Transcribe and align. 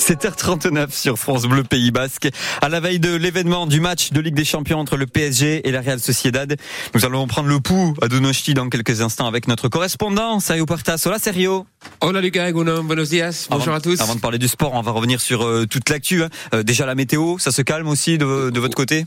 7h39 0.00 0.90
sur 0.90 1.18
France 1.18 1.44
Bleu 1.46 1.64
Pays 1.64 1.90
Basque. 1.90 2.28
À 2.60 2.68
la 2.68 2.80
veille 2.80 2.98
de 2.98 3.14
l'événement 3.14 3.66
du 3.66 3.80
match 3.80 4.12
de 4.12 4.20
Ligue 4.20 4.34
des 4.34 4.44
Champions 4.44 4.78
entre 4.78 4.96
le 4.96 5.06
PSG 5.06 5.66
et 5.66 5.70
la 5.70 5.80
Real 5.80 6.00
Sociedad, 6.00 6.56
nous 6.94 7.04
allons 7.04 7.26
prendre 7.26 7.48
le 7.48 7.60
pouls 7.60 7.94
à 8.02 8.08
Donosti 8.08 8.54
dans 8.54 8.68
quelques 8.68 9.00
instants 9.00 9.26
avec 9.26 9.48
notre 9.48 9.68
correspondant, 9.68 10.40
Sergio 10.40 10.66
Portas. 10.66 11.02
Hola 11.06 11.18
Sergio. 11.18 11.66
Hola 12.00 12.20
Lucas, 12.20 12.52
buenos 12.52 13.08
días, 13.08 13.46
bonjour 13.50 13.68
avant, 13.68 13.76
à 13.76 13.80
tous. 13.80 14.00
Avant 14.00 14.14
de 14.14 14.20
parler 14.20 14.38
du 14.38 14.48
sport, 14.48 14.72
on 14.74 14.82
va 14.82 14.92
revenir 14.92 15.20
sur 15.20 15.44
euh, 15.44 15.66
toute 15.66 15.88
l'actu. 15.90 16.22
Hein. 16.22 16.28
Euh, 16.54 16.62
déjà 16.62 16.86
la 16.86 16.94
météo, 16.94 17.38
ça 17.38 17.52
se 17.52 17.62
calme 17.62 17.88
aussi 17.88 18.18
de, 18.18 18.50
de 18.50 18.60
votre 18.60 18.76
côté? 18.76 19.04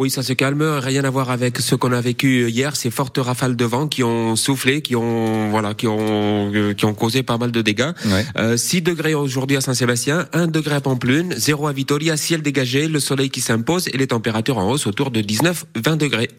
Oui, 0.00 0.10
ça 0.10 0.22
se 0.22 0.32
calme. 0.32 0.62
Rien 0.62 1.04
à 1.04 1.10
voir 1.10 1.30
avec 1.30 1.58
ce 1.58 1.74
qu'on 1.74 1.92
a 1.92 2.00
vécu 2.00 2.48
hier. 2.48 2.74
Ces 2.74 2.90
fortes 2.90 3.18
rafales 3.18 3.54
de 3.54 3.64
vent 3.66 3.86
qui 3.86 4.02
ont 4.02 4.34
soufflé, 4.34 4.80
qui 4.80 4.96
ont 4.96 5.50
voilà, 5.50 5.74
qui 5.74 5.86
ont 5.86 6.50
euh, 6.54 6.72
qui 6.72 6.86
ont 6.86 6.94
causé 6.94 7.22
pas 7.22 7.36
mal 7.36 7.52
de 7.52 7.60
dégâts. 7.60 7.92
Ouais. 8.06 8.24
Euh, 8.38 8.56
6 8.56 8.80
degrés 8.80 9.12
aujourd'hui 9.12 9.58
à 9.58 9.60
Saint-Sébastien, 9.60 10.26
1 10.32 10.46
degré 10.46 10.76
à 10.76 10.80
Pamplune, 10.80 11.34
0 11.36 11.66
à 11.66 11.72
Vitoria, 11.74 12.16
ciel 12.16 12.40
dégagé, 12.40 12.88
le 12.88 12.98
soleil 12.98 13.28
qui 13.28 13.42
s'impose 13.42 13.88
et 13.88 13.98
les 13.98 14.06
températures 14.06 14.56
en 14.56 14.70
hausse 14.70 14.86
autour 14.86 15.10
de 15.10 15.20
19-20 15.20 15.98
degrés. 15.98 16.30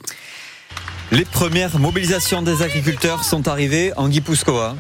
Les 1.12 1.26
premières 1.26 1.78
mobilisations 1.78 2.42
des 2.42 2.64
agriculteurs 2.64 3.24
sont 3.24 3.48
arrivées 3.48 3.92
en 3.96 4.10
Guipuscoa. 4.10 4.76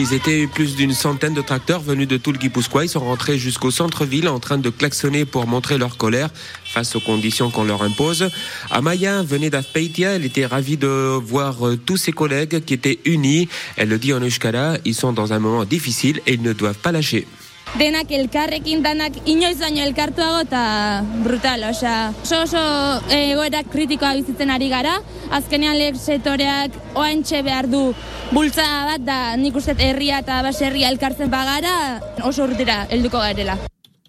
Ils 0.00 0.14
étaient 0.14 0.46
plus 0.46 0.76
d'une 0.76 0.92
centaine 0.92 1.34
de 1.34 1.42
tracteurs 1.42 1.80
venus 1.80 2.06
de 2.06 2.16
tout 2.16 2.30
le 2.30 2.38
Guipuscoa. 2.38 2.84
Ils 2.84 2.88
sont 2.88 3.00
rentrés 3.00 3.36
jusqu'au 3.36 3.72
centre-ville 3.72 4.28
en 4.28 4.38
train 4.38 4.56
de 4.56 4.70
klaxonner 4.70 5.24
pour 5.24 5.48
montrer 5.48 5.76
leur 5.76 5.96
colère 5.96 6.30
face 6.64 6.94
aux 6.94 7.00
conditions 7.00 7.50
qu'on 7.50 7.64
leur 7.64 7.82
impose. 7.82 8.30
Amaya 8.70 9.24
venait 9.24 9.50
d'Azpeitia. 9.50 10.10
Elle 10.12 10.24
était 10.24 10.46
ravie 10.46 10.76
de 10.76 10.86
voir 10.86 11.66
euh, 11.66 11.76
tous 11.76 11.96
ses 11.96 12.12
collègues 12.12 12.64
qui 12.64 12.74
étaient 12.74 13.00
unis. 13.06 13.48
Elle 13.76 13.88
le 13.88 13.98
dit 13.98 14.12
en 14.12 14.20
euskara. 14.20 14.76
Ils 14.84 14.94
sont 14.94 15.12
dans 15.12 15.32
un 15.32 15.40
moment 15.40 15.64
difficile 15.64 16.20
et 16.28 16.34
ils 16.34 16.42
ne 16.42 16.52
doivent 16.52 16.78
pas 16.78 16.92
lâcher. 16.92 17.26
Denak 17.76 18.10
elkarrekin 18.10 18.82
danak 18.82 19.18
inoiz 19.28 19.58
baino 19.60 19.82
elkartuago 19.84 20.40
eta 20.46 20.62
brutal, 21.24 21.66
osea, 21.68 22.12
oso 22.22 22.42
oso 22.46 22.62
egoera 23.12 23.62
kritikoa 23.68 24.14
bizitzen 24.16 24.50
ari 24.50 24.70
gara, 24.72 24.98
azkenean 25.30 25.76
lehen 25.78 25.98
sektoreak 25.98 26.78
oantxe 26.96 27.42
behar 27.44 27.68
du 27.68 27.92
bultzada 28.32 28.84
bat 28.92 29.04
da 29.04 29.18
nik 29.36 29.56
uste 29.56 29.76
herria 29.78 30.22
eta 30.24 30.40
baserria 30.46 30.88
elkartzen 30.94 31.30
bagara 31.30 31.74
oso 32.24 32.48
urtera 32.48 32.86
helduko 32.90 33.18
garela. 33.18 33.58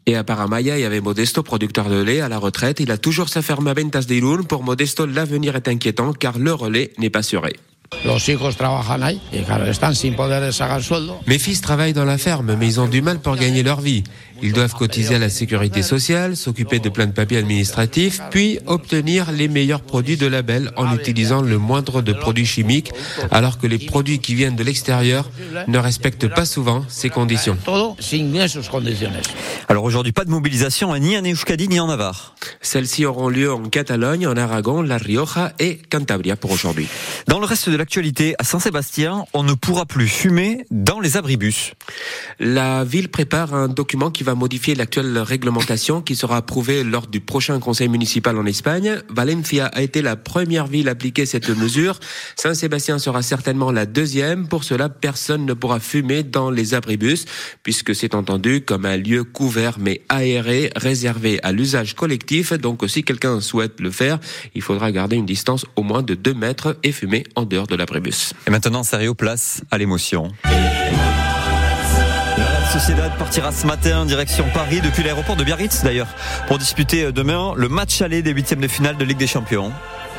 Et 0.06 0.16
à 0.16 0.24
part 0.24 0.42
Amaya, 0.42 0.76
il 0.76 0.82
y 0.82 0.86
avait 0.86 1.02
Modesto, 1.02 1.44
producteur 1.44 1.88
de 1.88 2.02
lait 2.02 2.20
à 2.20 2.30
la 2.30 2.40
retraite. 2.40 2.80
Il 2.80 2.90
a 2.90 2.98
toujours 2.98 3.30
sa 3.30 3.44
ferme 3.44 3.68
à 3.68 3.76
Ventas 3.76 4.06
de 4.08 4.16
Irún. 4.16 4.44
Pour 4.44 4.64
Modesto, 4.64 5.06
l'avenir 5.06 5.56
est 5.56 5.68
inquiétant 5.68 6.14
car 6.14 6.40
le 6.40 6.52
relais 6.52 6.94
n'est 6.98 7.12
pas 7.12 7.20
assuré. 7.20 7.54
Los 8.06 8.30
hijos 8.30 8.56
trabajan 8.56 9.04
ahí 9.04 9.20
y 9.32 9.40
claro, 9.40 9.66
están 9.66 9.96
sin 9.96 10.16
poder 10.16 10.54
sacar 10.54 10.84
sueldo. 10.84 11.20
Mes 11.26 11.40
fils 11.40 11.62
travaillent 11.62 11.94
dans 11.94 12.06
la 12.06 12.18
ferme, 12.18 12.56
mais 12.56 12.68
ils 12.68 12.80
ont 12.80 12.88
du 12.88 13.02
mal 13.02 13.20
pour 13.20 13.36
gagner 13.36 13.64
leur 13.64 13.82
vie. 13.82 14.04
Ils 14.42 14.54
doivent 14.54 14.74
cotiser 14.74 15.16
à 15.16 15.20
la 15.20 15.30
sécurité 15.30 15.82
sociale, 15.82 16.36
s'occuper 16.36 16.80
de 16.80 16.90
plein 16.90 17.08
de 17.08 17.12
papiers 17.12 17.38
administratifs, 17.38 18.22
puis 18.32 18.60
obtenir 18.66 19.32
les 19.32 19.48
meilleurs 19.48 19.82
produits 19.82 20.18
de 20.18 20.28
label 20.28 20.72
en 20.76 20.94
utilisant 20.96 21.42
le 21.42 21.58
moindre 21.58 22.02
de 22.02 22.14
produits 22.14 22.46
chimiques, 22.46 22.92
alors 23.32 23.58
que 23.58 23.68
les 23.68 23.80
produits 23.80 24.20
qui 24.20 24.36
viennent 24.36 24.56
de 24.56 24.64
l'extérieur 24.64 25.30
ne 25.68 25.78
respectent 25.78 26.28
pas 26.28 26.46
souvent 26.46 26.86
ces 26.88 27.10
conditions. 27.10 27.58
Alors 29.68 29.84
aujourd'hui, 29.84 30.12
pas 30.12 30.26
de 30.26 30.30
mobilisation 30.30 30.94
hein, 30.94 31.00
ni 31.00 31.18
en 31.18 31.24
Euskadi 31.24 31.68
ni 31.68 31.80
en 31.80 31.88
Navarre. 31.88 32.36
Celles-ci 32.62 33.06
auront 33.06 33.30
lieu 33.30 33.52
en 33.52 33.64
Catalogne, 33.64 34.28
en 34.28 34.38
Aragon, 34.38 34.82
La 34.82 34.98
Rioja 34.98 35.54
et 35.60 35.80
Cantabria 35.90 36.36
pour 36.36 36.52
aujourd'hui. 36.52 36.88
Dans 37.28 37.40
le 37.40 37.46
reste 37.46 37.70
de 37.70 37.76
l'actualité, 37.76 38.36
à 38.40 38.44
Saint-Sébastien, 38.44 39.26
on 39.34 39.44
ne 39.44 39.54
pourra 39.54 39.86
plus 39.86 40.08
fumer 40.08 40.66
dans 40.72 41.00
les 41.00 41.18
abribus. 41.18 41.74
La 42.40 42.84
ville 42.84 43.10
prépare 43.10 43.54
un 43.54 43.68
document 43.68 44.12
qui 44.12 44.24
va 44.24 44.29
modifier 44.36 44.76
l'actuelle 44.76 45.18
réglementation 45.18 46.02
qui 46.02 46.16
sera 46.16 46.38
approuvée 46.38 46.84
lors 46.84 47.08
du 47.08 47.20
prochain 47.20 47.60
conseil 47.60 47.88
municipal 47.88 48.38
en 48.38 48.46
Espagne. 48.46 49.02
Valencia 49.10 49.68
a 49.68 49.82
été 49.82 50.02
la 50.02 50.16
première 50.16 50.68
ville 50.68 50.88
à 50.88 50.92
appliquer 50.92 51.26
cette 51.26 51.50
mesure. 51.50 52.00
Saint-Sébastien 52.36 53.00
sera 53.00 53.22
certainement 53.22 53.72
la 53.72 53.86
deuxième. 53.86 54.48
Pour 54.48 54.64
cela, 54.64 54.90
personne 54.90 55.46
ne 55.46 55.54
pourra 55.54 55.80
fumer 55.80 56.24
dans 56.24 56.50
les 56.50 56.74
abribus 56.74 57.26
puisque 57.64 57.96
c'est 57.96 58.16
entendu 58.16 58.62
comme 58.62 58.86
un 58.86 58.98
lieu 58.98 59.24
couvert 59.24 59.78
mais 59.80 60.02
aéré, 60.10 60.72
réservé 60.76 61.40
à 61.44 61.52
l'usage 61.52 61.96
collectif. 61.96 62.54
Donc 62.54 62.84
si 62.88 63.04
quelqu'un 63.04 63.42
souhaite 63.42 63.80
le 63.80 63.92
faire, 63.92 64.20
il 64.56 64.62
faudra 64.62 64.92
garder 64.92 65.16
une 65.16 65.26
distance 65.26 65.66
au 65.76 65.84
moins 65.84 66.04
de 66.04 66.16
2 66.16 66.34
mètres 66.34 66.78
et 66.84 66.92
fumer 66.92 67.24
en 67.36 67.46
dehors 67.46 67.68
de 67.68 67.76
l'abribus. 67.76 68.34
Et 68.48 68.52
maintenant, 68.52 68.84
sérieux, 68.84 69.14
place 69.14 69.62
à 69.72 69.78
l'émotion. 69.78 70.32
Sociedad 72.72 73.18
partira 73.18 73.52
ce 73.52 73.66
matin 73.66 74.06
direction 74.06 74.46
Paris 74.54 74.80
depuis 74.82 75.02
l'aéroport 75.02 75.36
de 75.36 75.44
Biarritz 75.44 75.84
d'ailleurs 75.84 76.08
pour 76.48 76.60
disputer 76.60 77.06
euh, 77.06 77.12
demain 77.12 77.54
le 77.56 77.68
match 77.68 78.04
aller 78.04 78.22
des 78.22 78.32
huitièmes 78.32 78.62
de 78.62 78.68
finale 78.68 78.96
de 78.96 79.04
Ligue 79.04 79.18
des 79.18 79.26
Champions. 79.26 79.72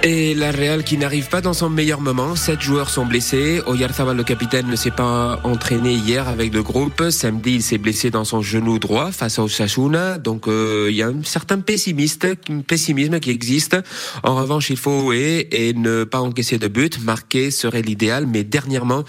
Et 0.03 0.33
la 0.35 0.51
Real 0.51 0.83
qui 0.83 0.97
n'arrive 0.97 1.29
pas 1.29 1.43
dans 1.43 1.53
son 1.53 1.69
meilleur 1.69 2.01
moment. 2.01 2.35
Sept 2.35 2.63
joueurs 2.63 2.89
sont 2.89 3.05
blessés. 3.05 3.61
Oyarzabal, 3.67 4.17
le 4.17 4.25
capitaine, 4.25 4.67
ne 4.67 4.77
s'est 4.77 4.91
pas 4.91 5.39
entraîné 5.45 5.93
hier 5.93 6.27
avec 6.27 6.55
le 6.55 6.63
groupe. 6.63 7.11
Samedi, 7.11 7.57
il 7.57 7.63
s'est 7.63 7.77
blessé 7.77 8.11
dans 8.11 8.25
son 8.25 8.41
genou 8.41 8.79
droit 8.79 9.13
face 9.13 9.39
à 9.39 9.43
Osasuna. 9.43 10.17
Donc, 10.17 10.49
euh, 10.49 10.89
il 10.89 10.97
y 10.97 11.03
a 11.03 11.09
un 11.09 11.23
certain 11.23 11.61
pessimiste, 11.61 12.27
pessimisme 12.67 13.21
qui 13.21 13.29
existe. 13.29 13.77
En 14.23 14.37
revanche, 14.37 14.71
il 14.71 14.79
faut 14.79 15.01
jouer 15.01 15.49
et 15.53 15.75
ne 15.75 16.05
pas 16.05 16.21
encaisser 16.21 16.57
de 16.57 16.69
but. 16.69 16.99
Marquer 17.05 17.51
serait 17.51 17.83
l'idéal. 17.83 18.27
Mais 18.27 18.43
dernièrement, 18.43 19.05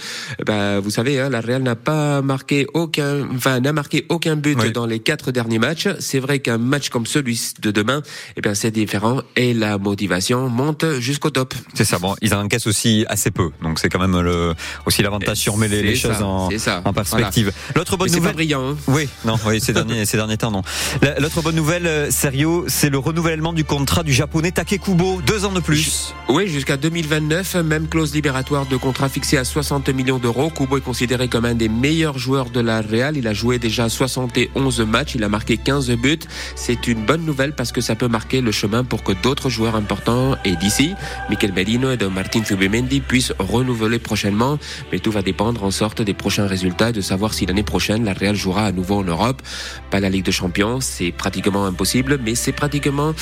bah, 0.45 0.81
vous 0.81 0.89
savez, 0.89 1.21
hein, 1.21 1.29
la 1.29 1.39
Real 1.39 1.63
n'a 1.63 1.77
pas 1.77 2.21
marqué 2.21 2.67
aucun, 2.73 3.29
enfin, 3.35 3.59
n'a 3.59 3.73
marqué 3.73 4.05
aucun 4.09 4.35
but 4.35 4.57
Oui. 4.61 4.71
dans 4.71 4.85
les 4.85 4.99
quatre 4.99 5.31
derniers 5.31 5.59
matchs. 5.59 5.87
C'est 5.99 6.19
vrai 6.19 6.39
qu'un 6.39 6.57
match 6.57 6.89
comme 6.89 7.05
celui 7.05 7.39
de 7.61 7.71
demain, 7.71 8.01
eh 8.37 8.41
bien, 8.41 8.53
c'est 8.53 8.71
différent 8.71 9.21
et 9.35 9.53
la 9.53 9.77
motivation 9.77 10.49
monte 10.49 10.85
jusqu'au 10.99 11.29
top. 11.29 11.53
C'est 11.73 11.85
ça, 11.85 11.99
bon, 11.99 12.15
ils 12.21 12.33
en 12.33 12.43
encaissent 12.43 12.67
aussi 12.67 13.05
assez 13.09 13.31
peu, 13.31 13.51
donc 13.61 13.79
c'est 13.79 13.89
quand 13.89 13.99
même 13.99 14.19
le, 14.21 14.53
aussi 14.85 15.01
l'avantage 15.01 15.37
si 15.37 15.49
on 15.49 15.57
les, 15.59 15.95
choses 15.95 16.15
ça, 16.17 16.25
en, 16.25 16.49
en 16.89 16.93
perspective. 16.93 17.51
L'autre 17.75 17.97
bonne 17.97 18.07
Mais 18.09 18.13
c'est 18.13 18.19
pas 18.19 18.31
nouvelle. 18.31 18.35
brillant. 18.35 18.71
Hein. 18.71 18.77
Oui, 18.87 19.07
non, 19.25 19.35
oui, 19.45 19.59
ces 19.61 19.73
derniers, 19.73 20.05
ces 20.11 20.17
derniers 20.17 20.37
temps, 20.37 20.51
non. 20.51 20.61
La- 21.01 21.19
L'autre 21.19 21.41
bonne 21.41 21.55
nouvelle, 21.55 21.85
euh, 21.87 22.11
sérieux, 22.11 22.63
c'est 22.67 22.89
le 22.89 22.97
renouvellement 22.97 23.53
du 23.53 23.63
contrat 23.63 24.03
du 24.03 24.13
japonais 24.13 24.51
Takekubo, 24.51 25.21
deux 25.25 25.45
ans 25.45 25.51
de 25.51 25.59
plus. 25.59 26.13
Oui, 26.29 26.47
jusqu'à 26.47 26.77
2029, 26.77 27.55
même 27.55 27.87
clause 27.87 28.13
libératoire 28.13 28.65
de 28.65 28.77
contrat 28.77 29.09
fixé 29.09 29.37
à 29.37 29.43
60 29.43 29.89
millions 29.89 30.17
d'euros. 30.19 30.49
Kubo 30.49 30.77
est 30.77 30.81
considéré 30.81 31.27
comme 31.27 31.45
un 31.45 31.55
des 31.55 31.69
meilleurs 31.69 32.17
joueurs 32.17 32.49
de 32.49 32.59
la 32.59 32.81
Real. 32.81 33.17
Il 33.21 33.27
a 33.27 33.33
joué 33.35 33.59
déjà 33.59 33.87
71 33.87 34.79
matchs, 34.81 35.13
il 35.13 35.23
a 35.23 35.29
marqué 35.29 35.55
15 35.57 35.91
buts. 35.91 36.17
C'est 36.55 36.87
une 36.87 37.05
bonne 37.05 37.23
nouvelle 37.23 37.53
parce 37.53 37.71
que 37.71 37.79
ça 37.79 37.93
peut 37.95 38.07
marquer 38.07 38.41
le 38.41 38.51
chemin 38.51 38.83
pour 38.83 39.03
que 39.03 39.11
d'autres 39.11 39.49
joueurs 39.51 39.75
importants 39.75 40.35
et 40.43 40.55
d'ici, 40.55 40.95
Mikel 41.29 41.53
Merino 41.53 41.91
et 41.91 41.97
de 41.97 42.07
Martin 42.07 42.43
Zubimendi, 42.43 42.99
puissent 42.99 43.33
renouveler 43.37 43.99
prochainement. 43.99 44.57
Mais 44.91 44.97
tout 44.97 45.11
va 45.11 45.21
dépendre 45.21 45.63
en 45.63 45.69
sorte 45.69 46.01
des 46.01 46.15
prochains 46.15 46.47
résultats, 46.47 46.91
de 46.91 47.01
savoir 47.01 47.35
si 47.35 47.45
l'année 47.45 47.61
prochaine 47.61 48.05
la 48.05 48.13
Real 48.13 48.35
jouera 48.35 48.65
à 48.65 48.71
nouveau 48.71 48.95
en 48.95 49.03
Europe. 49.03 49.43
Pas 49.91 49.99
la 49.99 50.09
Ligue 50.09 50.25
des 50.25 50.31
Champions, 50.31 50.79
c'est 50.81 51.11
pratiquement 51.11 51.65
impossible, 51.67 52.19
mais 52.25 52.33
c'est 52.33 52.53
pratiquement 52.53 53.13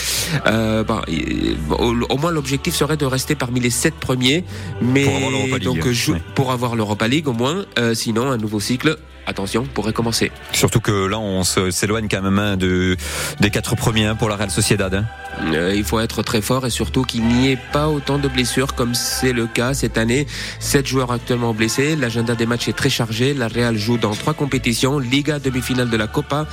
euh, 0.48 0.84
euh, 0.90 1.56
au, 1.78 1.94
au 2.14 2.18
moins 2.18 2.32
l'objectif 2.32 2.74
serait 2.74 2.96
de 2.96 3.06
rester 3.06 3.36
parmi 3.36 3.60
les 3.60 3.70
sept 3.70 3.96
premiers, 3.96 4.46
mais 4.82 5.04
Pour 5.04 5.16
avoir 5.18 5.32
l'Europa 5.32 5.58
League, 5.58 5.64
donc 5.64 5.88
jou- 5.90 6.14
ouais. 6.14 6.22
pour 6.36 6.52
avoir 6.54 6.76
l'Europa 6.78 7.08
League 7.10 7.28
au 7.28 7.34
moins. 7.34 7.66
Euh, 7.78 7.94
sinon, 7.94 8.32
un 8.32 8.38
nouveau 8.38 8.60
cycle. 8.62 8.98
Attention, 9.30 9.64
pourrait 9.64 9.94
commencer. 9.94 10.32
Surtout 10.54 10.80
que 10.80 11.06
là, 11.06 11.20
on 11.20 11.44
s'éloigne 11.44 12.08
quand 12.10 12.24
même 12.24 12.40
hein, 12.40 12.58
de, 12.58 12.98
des 13.40 13.52
quatre 13.52 13.76
premiers 13.76 14.08
hein, 14.08 14.16
pour 14.16 14.28
la 14.28 14.36
Real 14.36 14.50
Sociedad. 14.50 14.92
hein. 14.94 15.06
Euh, 15.54 15.74
il 15.76 15.84
faut 15.84 16.00
être 16.00 16.24
très 16.24 16.42
fort 16.42 16.66
et 16.66 16.72
surtout 16.72 17.04
qu'il 17.04 17.24
n'y 17.24 17.52
ait 17.52 17.60
pas 17.72 17.88
autant 17.90 18.18
de 18.18 18.28
blessures 18.28 18.74
comme 18.74 18.96
c'est 18.96 19.32
le 19.32 19.46
cas 19.46 19.76
cette 19.76 20.00
année. 20.00 20.26
Sept 20.60 20.88
joueurs 20.88 21.12
actuellement 21.12 21.54
blessés. 21.54 21.96
L'agenda 21.96 22.34
des 22.34 22.48
matchs 22.48 22.68
est 22.70 22.74
très 22.76 22.90
chargé. 22.90 23.36
La 23.36 23.48
Real 23.48 23.78
joue 23.78 23.98
dans 24.00 24.16
trois 24.16 24.34
compétitions 24.34 24.98
Liga, 24.98 25.38
demi-finale 25.38 25.90
de 25.92 25.98
la 25.98 26.08
Copa 26.08 26.48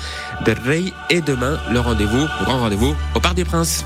del 0.45 0.59
Rey 0.59 0.85
et 1.09 1.23
demain 1.23 1.59
le 1.73 1.81
rendez-vous, 1.81 2.27
grand 2.45 2.59
rendez-vous 2.59 2.95
au 3.15 3.21
Parc 3.21 3.35
des 3.37 3.45
Princes. 3.47 3.85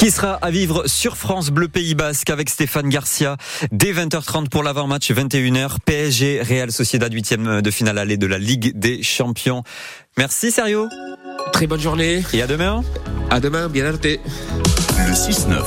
Qui 0.00 0.10
sera 0.10 0.32
à 0.36 0.50
vivre 0.50 0.84
sur 0.86 1.14
France 1.14 1.50
Bleu 1.50 1.68
Pays 1.68 1.94
Basque 1.94 2.30
avec 2.30 2.48
Stéphane 2.48 2.88
Garcia 2.88 3.36
dès 3.70 3.92
20h30 3.92 4.48
pour 4.48 4.62
l'avant-match 4.62 5.10
21h 5.10 5.76
PSG 5.84 6.40
Real 6.40 6.72
Sociedad 6.72 7.12
8 7.12 7.34
de 7.60 7.70
finale 7.70 7.98
aller 7.98 8.16
de 8.16 8.26
la 8.26 8.38
Ligue 8.38 8.72
des 8.78 9.02
Champions. 9.02 9.62
Merci 10.16 10.52
Sergio 10.52 10.88
Très 11.52 11.66
bonne 11.66 11.82
journée. 11.82 12.22
et 12.32 12.40
à 12.40 12.46
demain. 12.46 12.82
À 13.28 13.40
demain, 13.40 13.68
bien 13.68 13.84
arrêté. 13.84 14.20
Le 15.06 15.12
6-9. 15.12 15.64